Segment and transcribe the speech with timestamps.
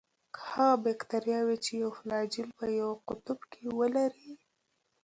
[0.49, 4.33] هغه باکتریاوې چې یو فلاجیل په یوه قطب کې ولري.